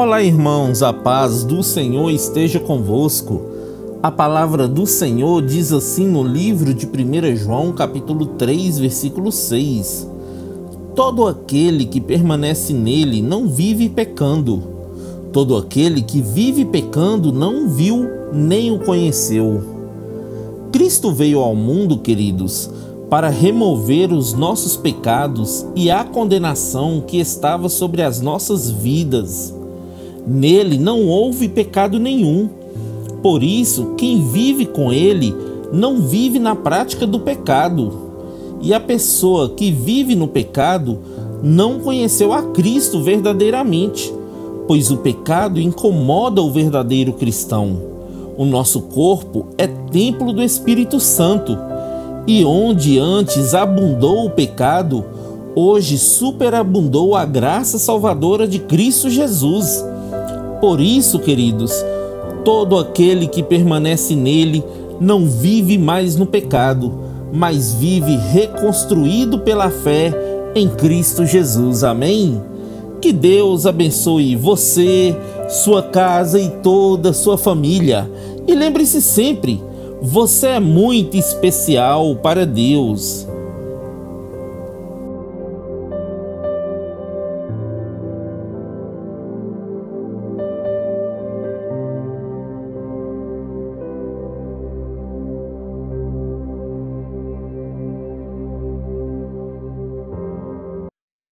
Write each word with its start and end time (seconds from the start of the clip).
Olá, 0.00 0.22
irmãos, 0.22 0.80
a 0.80 0.92
paz 0.92 1.42
do 1.42 1.60
Senhor 1.60 2.08
esteja 2.12 2.60
convosco. 2.60 3.42
A 4.00 4.12
palavra 4.12 4.68
do 4.68 4.86
Senhor 4.86 5.42
diz 5.42 5.72
assim 5.72 6.06
no 6.06 6.22
livro 6.22 6.72
de 6.72 6.86
1 6.86 7.34
João, 7.34 7.72
capítulo 7.72 8.26
3, 8.26 8.78
versículo 8.78 9.32
6: 9.32 10.08
Todo 10.94 11.26
aquele 11.26 11.84
que 11.84 12.00
permanece 12.00 12.72
nele 12.72 13.20
não 13.20 13.48
vive 13.48 13.88
pecando. 13.88 14.62
Todo 15.32 15.56
aquele 15.56 16.00
que 16.00 16.22
vive 16.22 16.64
pecando 16.64 17.32
não 17.32 17.68
viu 17.68 18.08
nem 18.32 18.70
o 18.70 18.78
conheceu. 18.78 19.60
Cristo 20.70 21.10
veio 21.10 21.40
ao 21.40 21.56
mundo, 21.56 21.98
queridos, 21.98 22.70
para 23.10 23.30
remover 23.30 24.12
os 24.12 24.32
nossos 24.32 24.76
pecados 24.76 25.66
e 25.74 25.90
a 25.90 26.04
condenação 26.04 27.02
que 27.04 27.18
estava 27.18 27.68
sobre 27.68 28.00
as 28.00 28.20
nossas 28.20 28.70
vidas. 28.70 29.57
Nele 30.26 30.78
não 30.78 31.06
houve 31.06 31.48
pecado 31.48 31.98
nenhum. 31.98 32.48
Por 33.22 33.42
isso, 33.42 33.94
quem 33.96 34.22
vive 34.28 34.66
com 34.66 34.92
ele 34.92 35.34
não 35.72 36.00
vive 36.00 36.38
na 36.38 36.54
prática 36.54 37.06
do 37.06 37.20
pecado. 37.20 37.92
E 38.60 38.74
a 38.74 38.80
pessoa 38.80 39.50
que 39.50 39.70
vive 39.70 40.14
no 40.14 40.28
pecado 40.28 40.98
não 41.42 41.78
conheceu 41.80 42.32
a 42.32 42.42
Cristo 42.42 43.00
verdadeiramente, 43.00 44.12
pois 44.66 44.90
o 44.90 44.98
pecado 44.98 45.60
incomoda 45.60 46.42
o 46.42 46.50
verdadeiro 46.50 47.12
cristão. 47.12 47.80
O 48.36 48.44
nosso 48.44 48.82
corpo 48.82 49.46
é 49.56 49.66
templo 49.66 50.32
do 50.32 50.42
Espírito 50.42 51.00
Santo, 51.00 51.56
e 52.26 52.44
onde 52.44 52.98
antes 52.98 53.54
abundou 53.54 54.26
o 54.26 54.30
pecado, 54.30 55.04
hoje 55.54 55.96
superabundou 55.96 57.16
a 57.16 57.24
graça 57.24 57.78
salvadora 57.78 58.46
de 58.46 58.58
Cristo 58.58 59.08
Jesus. 59.08 59.84
Por 60.60 60.80
isso, 60.80 61.18
queridos, 61.18 61.72
todo 62.44 62.78
aquele 62.78 63.26
que 63.28 63.42
permanece 63.42 64.16
nele 64.16 64.64
não 65.00 65.26
vive 65.26 65.78
mais 65.78 66.16
no 66.16 66.26
pecado, 66.26 66.92
mas 67.32 67.74
vive 67.74 68.16
reconstruído 68.16 69.38
pela 69.38 69.70
fé 69.70 70.12
em 70.54 70.68
Cristo 70.68 71.24
Jesus. 71.24 71.84
Amém? 71.84 72.42
Que 73.00 73.12
Deus 73.12 73.66
abençoe 73.66 74.34
você, 74.34 75.16
sua 75.48 75.82
casa 75.82 76.40
e 76.40 76.48
toda 76.62 77.12
sua 77.12 77.38
família. 77.38 78.10
E 78.46 78.54
lembre-se 78.54 79.00
sempre, 79.00 79.62
você 80.02 80.48
é 80.48 80.60
muito 80.60 81.16
especial 81.16 82.16
para 82.16 82.44
Deus. 82.44 83.26